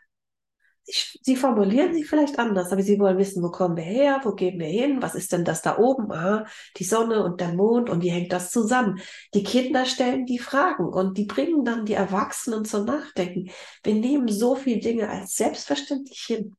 Sie, 0.89 1.19
sie, 1.21 1.35
formulieren 1.35 1.93
sie 1.93 2.03
vielleicht 2.05 2.39
anders, 2.39 2.71
aber 2.71 2.81
sie 2.81 2.97
wollen 2.97 3.17
wissen, 3.17 3.43
wo 3.43 3.51
kommen 3.51 3.75
wir 3.75 3.83
her, 3.83 4.21
wo 4.23 4.31
gehen 4.31 4.57
wir 4.57 4.67
hin, 4.67 5.01
was 5.01 5.15
ist 5.15 5.33
denn 5.33 5.43
das 5.43 5.61
da 5.61 5.77
oben, 5.77 6.11
ah, 6.13 6.45
die 6.77 6.85
Sonne 6.85 7.23
und 7.23 7.41
der 7.41 7.53
Mond 7.53 7.89
und 7.89 8.03
wie 8.03 8.09
hängt 8.09 8.31
das 8.31 8.51
zusammen? 8.51 8.99
Die 9.33 9.43
Kinder 9.43 9.85
stellen 9.85 10.25
die 10.25 10.39
Fragen 10.39 10.87
und 10.87 11.17
die 11.17 11.25
bringen 11.25 11.65
dann 11.65 11.85
die 11.85 11.93
Erwachsenen 11.93 12.63
zum 12.63 12.85
Nachdenken. 12.85 13.51
Wir 13.83 13.95
nehmen 13.95 14.29
so 14.29 14.55
viele 14.55 14.79
Dinge 14.79 15.09
als 15.09 15.35
selbstverständlich 15.35 16.21
hin. 16.21 16.55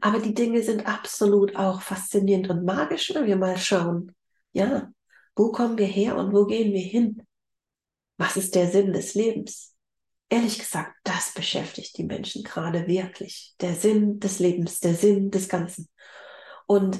Aber 0.00 0.18
die 0.20 0.34
Dinge 0.34 0.62
sind 0.62 0.86
absolut 0.86 1.56
auch 1.56 1.80
faszinierend 1.80 2.50
und 2.50 2.64
magisch, 2.64 3.14
wenn 3.14 3.26
wir 3.26 3.36
mal 3.36 3.56
schauen. 3.56 4.14
Ja, 4.52 4.90
wo 5.34 5.52
kommen 5.52 5.78
wir 5.78 5.86
her 5.86 6.16
und 6.16 6.32
wo 6.32 6.46
gehen 6.46 6.72
wir 6.72 6.80
hin? 6.80 7.22
Was 8.18 8.36
ist 8.36 8.54
der 8.54 8.68
Sinn 8.68 8.92
des 8.92 9.14
Lebens? 9.14 9.75
Ehrlich 10.28 10.58
gesagt, 10.58 10.92
das 11.04 11.32
beschäftigt 11.34 11.96
die 11.98 12.04
Menschen 12.04 12.42
gerade 12.42 12.88
wirklich. 12.88 13.54
Der 13.60 13.74
Sinn 13.74 14.18
des 14.18 14.40
Lebens, 14.40 14.80
der 14.80 14.94
Sinn 14.94 15.30
des 15.30 15.48
Ganzen. 15.48 15.88
Und 16.66 16.98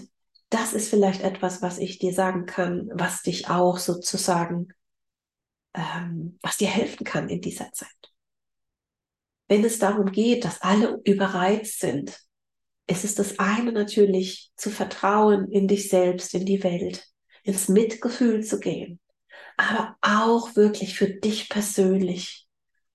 das 0.48 0.72
ist 0.72 0.88
vielleicht 0.88 1.22
etwas, 1.22 1.60
was 1.60 1.78
ich 1.78 1.98
dir 1.98 2.12
sagen 2.12 2.46
kann, 2.46 2.88
was 2.92 3.22
dich 3.22 3.48
auch 3.48 3.78
sozusagen, 3.78 4.68
ähm, 5.74 6.38
was 6.40 6.56
dir 6.56 6.68
helfen 6.68 7.04
kann 7.04 7.28
in 7.28 7.40
dieser 7.40 7.72
Zeit. 7.72 7.88
Wenn 9.48 9.64
es 9.64 9.78
darum 9.78 10.12
geht, 10.12 10.44
dass 10.44 10.62
alle 10.62 11.00
überreizt 11.04 11.80
sind, 11.80 12.16
ist 12.86 13.04
es 13.04 13.16
das 13.16 13.38
eine 13.40 13.72
natürlich 13.72 14.52
zu 14.56 14.70
vertrauen 14.70 15.50
in 15.50 15.66
dich 15.66 15.88
selbst, 15.88 16.34
in 16.34 16.46
die 16.46 16.62
Welt, 16.62 17.04
ins 17.42 17.68
Mitgefühl 17.68 18.44
zu 18.44 18.60
gehen, 18.60 19.00
aber 19.56 19.96
auch 20.00 20.54
wirklich 20.54 20.96
für 20.96 21.08
dich 21.08 21.48
persönlich 21.48 22.45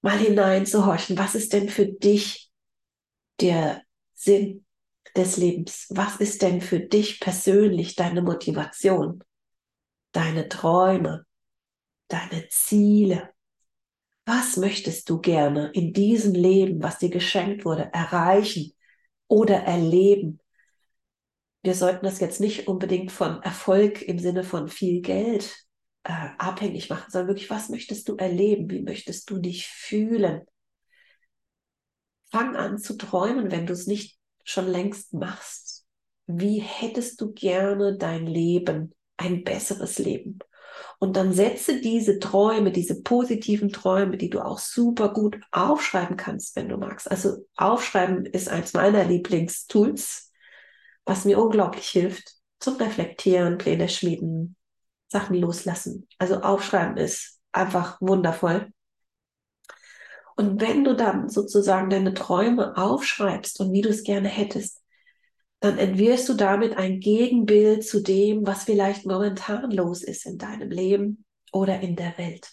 mal 0.01 0.17
hineinzuhorchen. 0.17 1.17
Was 1.17 1.35
ist 1.35 1.53
denn 1.53 1.69
für 1.69 1.85
dich 1.85 2.51
der 3.39 3.83
Sinn 4.13 4.65
des 5.15 5.37
Lebens? 5.37 5.87
Was 5.89 6.17
ist 6.17 6.41
denn 6.41 6.61
für 6.61 6.79
dich 6.79 7.19
persönlich 7.19 7.95
deine 7.95 8.21
Motivation, 8.21 9.23
deine 10.11 10.49
Träume, 10.49 11.25
deine 12.07 12.47
Ziele? 12.49 13.29
Was 14.25 14.57
möchtest 14.57 15.09
du 15.09 15.19
gerne 15.19 15.71
in 15.73 15.93
diesem 15.93 16.33
Leben, 16.33 16.81
was 16.81 16.99
dir 16.99 17.09
geschenkt 17.09 17.65
wurde, 17.65 17.89
erreichen 17.93 18.73
oder 19.27 19.57
erleben? 19.57 20.39
Wir 21.63 21.75
sollten 21.75 22.05
das 22.05 22.19
jetzt 22.19 22.39
nicht 22.39 22.67
unbedingt 22.67 23.11
von 23.11 23.41
Erfolg 23.43 24.01
im 24.01 24.17
Sinne 24.17 24.43
von 24.43 24.67
viel 24.67 25.01
Geld 25.01 25.65
äh, 26.03 26.29
abhängig 26.37 26.89
machen, 26.89 27.09
sondern 27.09 27.29
wirklich, 27.29 27.49
was 27.49 27.69
möchtest 27.69 28.07
du 28.09 28.15
erleben? 28.15 28.69
Wie 28.69 28.81
möchtest 28.81 29.29
du 29.29 29.37
dich 29.37 29.67
fühlen? 29.67 30.41
Fang 32.31 32.55
an 32.55 32.77
zu 32.77 32.97
träumen, 32.97 33.51
wenn 33.51 33.65
du 33.67 33.73
es 33.73 33.87
nicht 33.87 34.17
schon 34.43 34.67
längst 34.67 35.13
machst. 35.13 35.85
Wie 36.25 36.59
hättest 36.59 37.19
du 37.21 37.33
gerne 37.33 37.97
dein 37.97 38.25
Leben, 38.25 38.93
ein 39.17 39.43
besseres 39.43 39.99
Leben? 39.99 40.39
Und 40.99 41.17
dann 41.17 41.33
setze 41.33 41.81
diese 41.81 42.19
Träume, 42.19 42.71
diese 42.71 43.01
positiven 43.01 43.69
Träume, 43.69 44.17
die 44.17 44.29
du 44.29 44.39
auch 44.39 44.59
super 44.59 45.13
gut 45.13 45.39
aufschreiben 45.51 46.17
kannst, 46.17 46.55
wenn 46.55 46.69
du 46.69 46.77
magst. 46.77 47.09
Also 47.09 47.45
aufschreiben 47.55 48.25
ist 48.25 48.49
eins 48.49 48.73
meiner 48.73 49.03
Lieblingstools, 49.03 50.31
was 51.05 51.25
mir 51.25 51.39
unglaublich 51.39 51.87
hilft 51.89 52.35
zum 52.59 52.75
Reflektieren, 52.75 53.57
Pläne 53.57 53.89
schmieden, 53.89 54.55
Sachen 55.11 55.35
loslassen. 55.35 56.07
Also 56.17 56.41
aufschreiben 56.41 56.97
ist 56.97 57.39
einfach 57.51 57.99
wundervoll. 57.99 58.71
Und 60.37 60.61
wenn 60.61 60.85
du 60.85 60.95
dann 60.95 61.29
sozusagen 61.29 61.89
deine 61.89 62.13
Träume 62.13 62.77
aufschreibst 62.77 63.59
und 63.59 63.73
wie 63.73 63.81
du 63.81 63.89
es 63.89 64.03
gerne 64.03 64.29
hättest, 64.29 64.81
dann 65.59 65.77
entwirfst 65.77 66.27
du 66.29 66.33
damit 66.33 66.77
ein 66.77 66.99
Gegenbild 66.99 67.85
zu 67.85 68.01
dem, 68.01 68.47
was 68.47 68.63
vielleicht 68.63 69.05
momentan 69.05 69.69
los 69.69 70.01
ist 70.01 70.25
in 70.25 70.37
deinem 70.37 70.71
Leben 70.71 71.25
oder 71.51 71.81
in 71.81 71.95
der 71.95 72.17
Welt. 72.17 72.49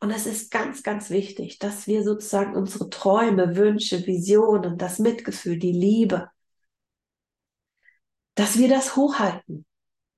Und 0.00 0.10
es 0.10 0.26
ist 0.26 0.50
ganz, 0.50 0.82
ganz 0.82 1.10
wichtig, 1.10 1.58
dass 1.58 1.86
wir 1.86 2.02
sozusagen 2.02 2.56
unsere 2.56 2.88
Träume, 2.90 3.54
Wünsche, 3.54 4.06
Visionen, 4.06 4.78
das 4.78 4.98
Mitgefühl, 4.98 5.58
die 5.58 5.72
Liebe, 5.72 6.28
dass 8.34 8.58
wir 8.58 8.68
das 8.68 8.96
hochhalten, 8.96 9.66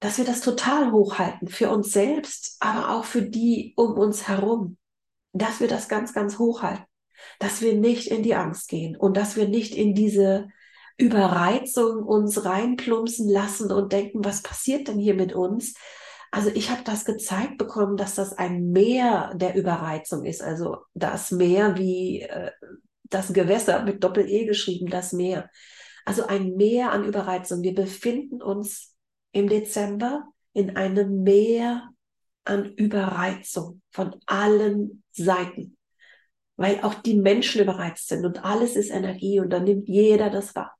dass 0.01 0.19
wir 0.19 0.25
das 0.25 0.41
total 0.41 0.93
hochhalten 0.93 1.49
für 1.49 1.71
uns 1.71 1.91
selbst, 1.91 2.57
aber 2.61 2.91
auch 2.91 3.05
für 3.05 3.23
die 3.23 3.75
um 3.77 3.93
uns 3.93 4.29
herum, 4.29 4.77
dass 5.33 5.61
wir 5.61 5.69
das 5.69 5.89
ganz, 5.89 6.13
ganz 6.13 6.39
hochhalten, 6.39 6.85
dass 7.39 7.61
wir 7.61 7.75
nicht 7.75 8.09
in 8.09 8.23
die 8.23 8.35
Angst 8.35 8.69
gehen 8.69 8.97
und 8.97 9.17
dass 9.17 9.37
wir 9.37 9.49
nicht 9.49 9.75
in 9.75 9.95
diese 9.95 10.49
Überreizung 10.97 12.03
uns 12.03 12.45
reinplumpsen 12.45 13.29
lassen 13.29 13.71
und 13.73 13.93
denken, 13.93 14.25
was 14.25 14.43
passiert 14.43 14.89
denn 14.89 14.99
hier 14.99 15.15
mit 15.15 15.33
uns? 15.33 15.75
Also 16.31 16.51
ich 16.53 16.71
habe 16.71 16.83
das 16.85 17.05
gezeigt 17.05 17.57
bekommen, 17.57 17.97
dass 17.97 18.15
das 18.15 18.33
ein 18.37 18.71
Meer 18.71 19.33
der 19.35 19.55
Überreizung 19.55 20.25
ist, 20.25 20.43
also 20.43 20.79
das 20.95 21.31
Meer 21.31 21.79
wie 21.79 22.23
äh, 22.23 22.51
das 23.05 23.33
Gewässer 23.33 23.83
mit 23.85 24.05
Doppel-E 24.05 24.45
geschrieben, 24.45 24.91
das 24.91 25.13
Meer. 25.13 25.49
Also 26.05 26.27
ein 26.27 26.57
Meer 26.57 26.93
an 26.93 27.05
Überreizung. 27.05 27.63
Wir 27.63 27.75
befinden 27.75 28.43
uns 28.43 28.98
im 29.33 29.49
Dezember 29.49 30.29
in 30.53 30.77
einem 30.77 31.23
Meer 31.23 31.91
an 32.45 32.73
Überreizung 32.75 33.83
von 33.91 34.17
allen 34.27 35.03
Seiten, 35.13 35.77
weil 36.57 36.81
auch 36.81 36.95
die 36.95 37.15
Menschen 37.15 37.61
überreizt 37.61 38.09
sind 38.09 38.25
und 38.25 38.45
alles 38.45 38.75
ist 38.75 38.91
Energie 38.91 39.39
und 39.41 39.51
dann 39.51 39.65
nimmt 39.65 39.89
jeder 39.89 40.31
das 40.31 40.55
wahr. 40.55 40.75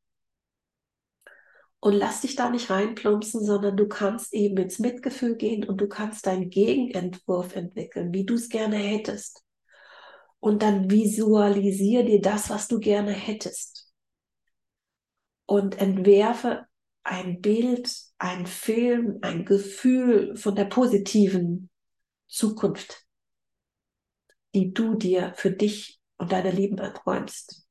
Und 1.81 1.93
lass 1.93 2.23
dich 2.23 2.35
da 2.35 2.51
nicht 2.51 2.71
reinplumpsen, 2.71 3.45
sondern 3.45 3.77
du 3.77 3.87
kannst 3.87 4.35
eben 4.35 4.57
ins 4.57 4.81
Mitgefühl 4.81 5.37
gehen 5.37 5.63
und 5.63 5.81
du 5.81 5.87
kannst 5.87 6.27
deinen 6.27 6.51
Gegenentwurf 6.51 7.55
entwickeln, 7.55 8.13
wie 8.13 8.25
du 8.25 8.35
es 8.35 8.49
gerne 8.49 8.77
hättest. 8.77 9.45
Und 10.41 10.63
dann 10.63 10.91
visualisier 10.91 12.05
dir 12.05 12.21
das, 12.21 12.51
was 12.51 12.67
du 12.67 12.81
gerne 12.81 13.13
hättest. 13.13 13.93
Und 15.47 15.81
entwerfe 15.81 16.67
ein 17.09 17.41
Bild, 17.41 17.91
ein 18.19 18.47
Film, 18.47 19.19
ein 19.23 19.45
Gefühl 19.47 20.37
von 20.37 20.55
der 20.55 20.67
positiven 20.67 21.71
Zukunft, 22.27 23.07
die 24.55 24.75
du 24.75 24.95
dir 24.95 25.33
für 25.35 25.51
dich 25.51 26.01
und 26.19 26.33
deine 26.33 26.51
Lieben 26.51 26.77
erträumst. 26.79 27.67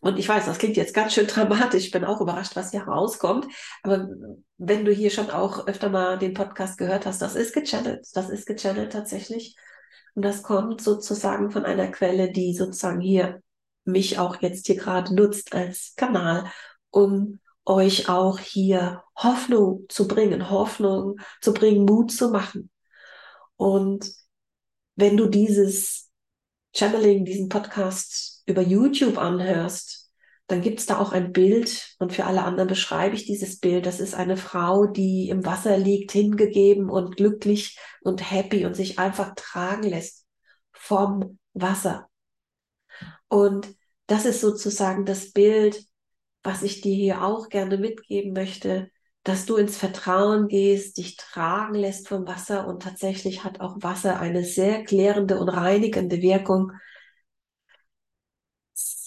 Und 0.00 0.20
ich 0.20 0.28
weiß, 0.28 0.46
das 0.46 0.58
klingt 0.58 0.76
jetzt 0.76 0.94
ganz 0.94 1.14
schön 1.14 1.26
dramatisch. 1.26 1.86
Ich 1.86 1.90
bin 1.90 2.04
auch 2.04 2.20
überrascht, 2.20 2.54
was 2.54 2.70
hier 2.70 2.82
rauskommt. 2.82 3.48
Aber 3.82 4.08
wenn 4.56 4.84
du 4.84 4.92
hier 4.92 5.10
schon 5.10 5.30
auch 5.30 5.66
öfter 5.66 5.88
mal 5.88 6.16
den 6.16 6.34
Podcast 6.34 6.78
gehört 6.78 7.06
hast, 7.06 7.20
das 7.20 7.34
ist 7.34 7.52
gechannelt. 7.52 8.06
Das 8.14 8.30
ist 8.30 8.46
gechannelt 8.46 8.92
tatsächlich. 8.92 9.56
Und 10.14 10.24
das 10.24 10.44
kommt 10.44 10.80
sozusagen 10.80 11.50
von 11.50 11.64
einer 11.64 11.88
Quelle, 11.88 12.30
die 12.30 12.54
sozusagen 12.54 13.00
hier 13.00 13.42
mich 13.84 14.20
auch 14.20 14.40
jetzt 14.40 14.66
hier 14.66 14.76
gerade 14.76 15.12
nutzt 15.12 15.52
als 15.52 15.94
Kanal, 15.96 16.44
um 16.90 17.40
euch 17.68 18.08
auch 18.08 18.38
hier 18.38 19.04
Hoffnung 19.14 19.84
zu 19.88 20.08
bringen, 20.08 20.50
Hoffnung 20.50 21.16
zu 21.40 21.52
bringen, 21.52 21.84
Mut 21.84 22.10
zu 22.10 22.30
machen. 22.30 22.70
Und 23.56 24.10
wenn 24.96 25.16
du 25.16 25.26
dieses 25.26 26.10
Channeling, 26.74 27.24
diesen 27.24 27.48
Podcast 27.48 28.42
über 28.46 28.62
YouTube 28.62 29.18
anhörst, 29.18 30.10
dann 30.46 30.62
gibt 30.62 30.80
es 30.80 30.86
da 30.86 30.98
auch 30.98 31.12
ein 31.12 31.32
Bild 31.32 31.94
und 31.98 32.14
für 32.14 32.24
alle 32.24 32.42
anderen 32.42 32.68
beschreibe 32.68 33.14
ich 33.14 33.26
dieses 33.26 33.58
Bild. 33.58 33.84
Das 33.84 34.00
ist 34.00 34.14
eine 34.14 34.38
Frau, 34.38 34.86
die 34.86 35.28
im 35.28 35.44
Wasser 35.44 35.76
liegt, 35.76 36.12
hingegeben 36.12 36.88
und 36.88 37.16
glücklich 37.16 37.78
und 38.00 38.30
happy 38.30 38.64
und 38.64 38.74
sich 38.74 38.98
einfach 38.98 39.34
tragen 39.36 39.82
lässt 39.82 40.24
vom 40.72 41.38
Wasser. 41.52 42.08
Und 43.28 43.68
das 44.06 44.24
ist 44.24 44.40
sozusagen 44.40 45.04
das 45.04 45.32
Bild, 45.32 45.84
was 46.48 46.62
ich 46.62 46.80
dir 46.80 46.94
hier 46.94 47.22
auch 47.24 47.50
gerne 47.50 47.76
mitgeben 47.76 48.32
möchte, 48.32 48.90
dass 49.22 49.44
du 49.44 49.56
ins 49.56 49.76
Vertrauen 49.76 50.48
gehst, 50.48 50.96
dich 50.96 51.16
tragen 51.18 51.74
lässt 51.74 52.08
vom 52.08 52.26
Wasser 52.26 52.66
und 52.66 52.82
tatsächlich 52.82 53.44
hat 53.44 53.60
auch 53.60 53.76
Wasser 53.82 54.18
eine 54.18 54.42
sehr 54.44 54.82
klärende 54.82 55.38
und 55.38 55.50
reinigende 55.50 56.22
Wirkung. 56.22 56.72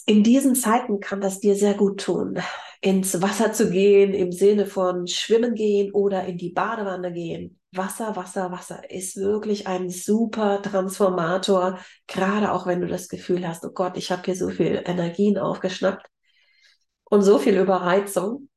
In 0.06 0.22
diesen 0.22 0.54
Zeiten 0.54 1.00
kann 1.00 1.20
das 1.20 1.40
dir 1.40 1.56
sehr 1.56 1.74
gut 1.74 2.00
tun, 2.00 2.38
ins 2.80 3.20
Wasser 3.20 3.52
zu 3.52 3.70
gehen 3.72 4.14
im 4.14 4.30
Sinne 4.30 4.66
von 4.66 5.08
schwimmen 5.08 5.56
gehen 5.56 5.90
oder 5.92 6.24
in 6.24 6.38
die 6.38 6.50
Badewanne 6.50 7.12
gehen. 7.12 7.58
Wasser, 7.72 8.14
Wasser, 8.14 8.52
Wasser 8.52 8.88
ist 8.88 9.16
wirklich 9.16 9.66
ein 9.66 9.90
super 9.90 10.62
Transformator, 10.62 11.80
gerade 12.06 12.52
auch 12.52 12.66
wenn 12.66 12.80
du 12.82 12.86
das 12.86 13.08
Gefühl 13.08 13.48
hast, 13.48 13.64
oh 13.64 13.72
Gott, 13.72 13.96
ich 13.96 14.12
habe 14.12 14.22
hier 14.26 14.36
so 14.36 14.48
viel 14.48 14.80
Energien 14.86 15.38
aufgeschnappt 15.38 16.06
und 17.12 17.20
so 17.20 17.38
viel 17.38 17.58
Überreizung, 17.58 18.48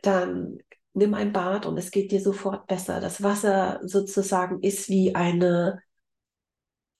dann 0.00 0.56
nimm 0.94 1.12
ein 1.12 1.34
Bad 1.34 1.66
und 1.66 1.76
es 1.76 1.90
geht 1.90 2.12
dir 2.12 2.22
sofort 2.22 2.66
besser. 2.66 2.98
Das 2.98 3.22
Wasser 3.22 3.78
sozusagen 3.82 4.62
ist 4.62 4.88
wie 4.88 5.14
eine 5.14 5.82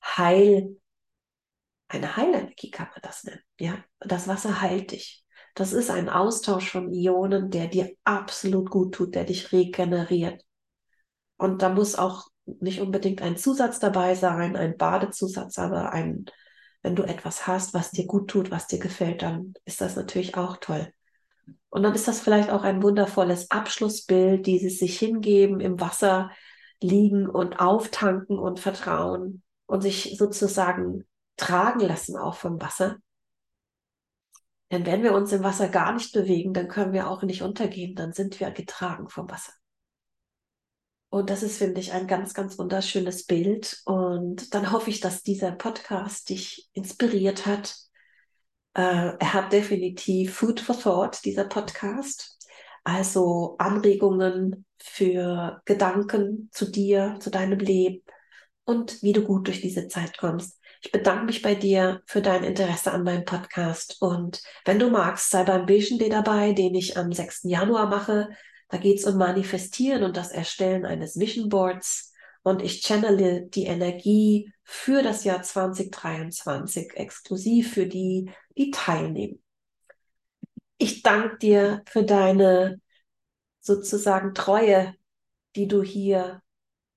Heil, 0.05 0.77
eine 1.89 2.19
Heilenergie 2.19 2.71
kann 2.71 2.89
man 2.91 3.01
das 3.01 3.25
nennen. 3.25 3.41
Ja, 3.59 3.83
das 4.01 4.29
Wasser 4.29 4.61
heilt 4.61 4.91
dich. 4.91 5.25
Das 5.55 5.73
ist 5.73 5.91
ein 5.91 6.11
Austausch 6.11 6.71
von 6.71 6.93
Ionen, 6.93 7.49
der 7.49 7.69
dir 7.69 7.91
absolut 8.05 8.69
gut 8.69 8.95
tut, 8.95 9.15
der 9.15 9.25
dich 9.25 9.53
regeneriert. 9.53 10.45
Und 11.39 11.63
da 11.63 11.71
muss 11.71 11.95
auch 11.95 12.27
nicht 12.45 12.83
unbedingt 12.83 13.23
ein 13.23 13.39
Zusatz 13.39 13.79
dabei 13.79 14.15
sein, 14.15 14.55
ein 14.55 14.77
Badezusatz, 14.77 15.59
aber 15.59 15.93
ein, 15.95 16.27
wenn 16.83 16.97
du 16.97 17.03
etwas 17.03 17.47
hast, 17.47 17.75
was 17.75 17.91
dir 17.91 18.07
gut 18.07 18.29
tut, 18.29 18.51
was 18.51 18.67
dir 18.67 18.79
gefällt, 18.79 19.23
dann 19.23 19.55
ist 19.65 19.81
das 19.81 19.97
natürlich 19.97 20.37
auch 20.37 20.57
toll. 20.59 20.93
Und 21.69 21.83
dann 21.83 21.95
ist 21.95 22.09
das 22.09 22.21
vielleicht 22.21 22.51
auch 22.51 22.63
ein 22.63 22.83
wundervolles 22.83 23.51
Abschlussbild, 23.51 24.47
dieses 24.47 24.79
sich 24.79 24.99
hingeben, 24.99 25.61
im 25.61 25.81
Wasser 25.81 26.31
liegen 26.83 27.29
und 27.29 27.61
auftanken 27.61 28.39
und 28.39 28.61
vertrauen 28.61 29.43
und 29.67 29.83
sich 29.83 30.17
sozusagen 30.19 31.05
tragen 31.37 31.81
lassen 31.81 32.17
auch 32.17 32.35
vom 32.35 32.61
Wasser. 32.61 32.97
Denn 34.73 34.87
wenn 34.87 35.03
wir 35.03 35.15
uns 35.15 35.33
im 35.33 35.43
Wasser 35.43 35.69
gar 35.69 35.93
nicht 35.93 36.13
bewegen, 36.13 36.53
dann 36.55 36.69
können 36.69 36.93
wir 36.93 37.11
auch 37.11 37.23
nicht 37.23 37.43
untergehen, 37.43 37.95
dann 37.95 38.13
sind 38.13 38.39
wir 38.41 38.51
getragen 38.51 39.09
vom 39.09 39.29
Wasser. 39.31 39.53
Und 41.11 41.29
das 41.29 41.43
ist, 41.43 41.59
finde 41.59 41.81
ich, 41.81 41.93
ein 41.93 42.07
ganz, 42.07 42.35
ganz 42.35 42.59
wunderschönes 42.59 43.27
Bild. 43.27 43.83
Und 43.85 44.55
dann 44.55 44.73
hoffe 44.73 44.91
ich, 44.91 45.01
dass 45.01 45.23
dieser 45.23 45.53
Podcast 45.53 46.31
dich 46.31 46.71
inspiriert 46.73 47.47
hat, 47.47 47.77
äh, 48.75 49.13
er 49.19 49.33
hat 49.35 49.53
definitiv 49.53 50.37
Food 50.37 50.61
for 50.61 50.79
Thought, 50.79 51.25
dieser 51.25 51.45
Podcast. 51.45 52.39
Also 52.85 53.57
Anregungen 53.59 54.65
für 54.79 55.61
Gedanken 55.65 56.49
zu 56.53 56.71
dir, 56.71 57.17
zu 57.21 57.31
deinem 57.31 57.59
Leben 57.59 58.03
und 58.65 59.03
wie 59.03 59.13
du 59.13 59.23
gut 59.23 59.49
durch 59.49 59.61
diese 59.61 59.89
Zeit 59.89 60.17
kommst. 60.17 60.59
Ich 60.83 60.93
bedanke 60.93 61.27
mich 61.27 61.43
bei 61.43 61.55
dir 61.55 62.03
für 62.07 62.23
dein 62.23 62.43
Interesse 62.43 62.93
an 62.93 63.03
meinem 63.03 63.25
Podcast. 63.27 63.97
Und 64.01 64.41
wenn 64.65 64.79
du 64.79 64.89
magst, 64.89 65.31
sei 65.31 65.45
beim 65.45 65.69
Vision 65.69 65.99
Day 65.99 66.09
dabei, 66.09 66.53
den 66.53 66.75
ich 66.75 66.97
am 66.97 67.13
6. 67.13 67.43
Januar 67.45 67.89
mache. 67.89 68.31
Da 68.71 68.79
geht 68.79 68.99
es 68.99 69.05
um 69.05 69.19
Manifestieren 69.19 70.05
und 70.05 70.17
das 70.17 70.31
Erstellen 70.31 70.87
eines 70.87 71.19
Vision 71.19 71.49
Boards. 71.49 72.13
Und 72.43 72.63
ich 72.63 72.81
channele 72.81 73.43
die 73.43 73.65
Energie 73.65 74.51
für 74.63 75.03
das 75.03 75.25
Jahr 75.25 75.43
2023 75.43 76.95
exklusiv 76.95 77.75
für 77.75 77.87
die, 77.87 78.31
die 78.57 78.71
teilnehmen. 78.71 79.43
Ich 80.79 81.03
danke 81.03 81.37
dir 81.37 81.83
für 81.87 82.05
deine 82.05 82.81
sozusagen 83.61 84.33
Treue, 84.35 84.95
die 85.57 85.69
du 85.69 85.83
hier 85.83 86.41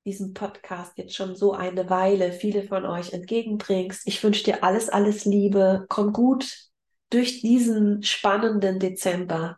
diesem 0.06 0.34
Podcast 0.34 0.98
jetzt 0.98 1.16
schon 1.16 1.36
so 1.36 1.54
eine 1.54 1.90
Weile 1.90 2.32
viele 2.32 2.64
von 2.64 2.86
euch 2.86 3.14
entgegenbringst. 3.14 4.04
Ich 4.06 4.24
wünsche 4.24 4.44
dir 4.44 4.64
alles, 4.64 4.90
alles 4.90 5.26
Liebe. 5.26 5.86
Komm 5.90 6.14
gut 6.14 6.70
durch 7.10 7.42
diesen 7.42 8.04
spannenden 8.04 8.80
Dezember 8.80 9.58